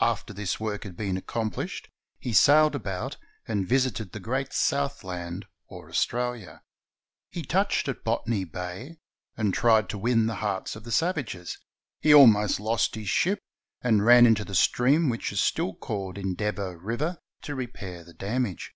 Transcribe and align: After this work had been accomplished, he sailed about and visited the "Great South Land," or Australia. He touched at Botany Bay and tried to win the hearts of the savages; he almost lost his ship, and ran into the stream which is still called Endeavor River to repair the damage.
After 0.00 0.32
this 0.32 0.58
work 0.58 0.82
had 0.82 0.96
been 0.96 1.16
accomplished, 1.16 1.88
he 2.18 2.32
sailed 2.32 2.74
about 2.74 3.18
and 3.46 3.68
visited 3.68 4.10
the 4.10 4.18
"Great 4.18 4.52
South 4.52 5.04
Land," 5.04 5.46
or 5.68 5.88
Australia. 5.88 6.62
He 7.30 7.42
touched 7.44 7.86
at 7.86 8.02
Botany 8.02 8.42
Bay 8.42 8.96
and 9.36 9.54
tried 9.54 9.88
to 9.90 9.96
win 9.98 10.26
the 10.26 10.34
hearts 10.42 10.74
of 10.74 10.82
the 10.82 10.90
savages; 10.90 11.56
he 12.00 12.12
almost 12.12 12.58
lost 12.58 12.96
his 12.96 13.08
ship, 13.08 13.38
and 13.80 14.04
ran 14.04 14.26
into 14.26 14.44
the 14.44 14.56
stream 14.56 15.08
which 15.08 15.30
is 15.30 15.38
still 15.38 15.74
called 15.76 16.18
Endeavor 16.18 16.76
River 16.76 17.18
to 17.42 17.54
repair 17.54 18.02
the 18.02 18.12
damage. 18.14 18.72